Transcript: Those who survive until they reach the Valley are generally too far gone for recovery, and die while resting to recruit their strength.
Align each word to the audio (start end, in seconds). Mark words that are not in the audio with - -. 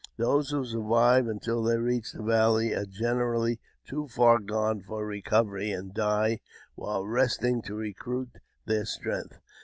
Those 0.17 0.49
who 0.49 0.65
survive 0.65 1.27
until 1.27 1.61
they 1.61 1.77
reach 1.77 2.11
the 2.13 2.23
Valley 2.23 2.73
are 2.73 2.85
generally 2.87 3.59
too 3.85 4.07
far 4.07 4.39
gone 4.39 4.81
for 4.81 5.05
recovery, 5.05 5.69
and 5.69 5.93
die 5.93 6.39
while 6.73 7.05
resting 7.05 7.61
to 7.61 7.75
recruit 7.75 8.39
their 8.65 8.85
strength. 8.85 9.37